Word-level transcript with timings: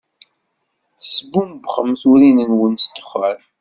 Tesbumbxem 0.99 1.89
turin-nwen 2.01 2.73
s 2.83 2.85
ddexxan. 2.87 3.39